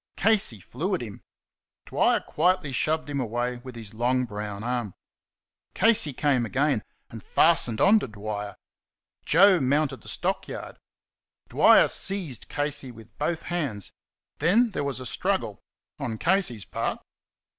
[0.17, 1.21] Casey flew at him.
[1.85, 4.95] Dwyer quietly shoved him away with his long, brown arm.
[5.75, 8.55] Casey came again and fastened on to Dwyer.
[9.25, 10.79] Joe mounted the stockyard.
[11.49, 13.91] Dwyer seized Casey with both hands;
[14.39, 15.61] then there was a struggle
[15.99, 16.97] on Casey's part.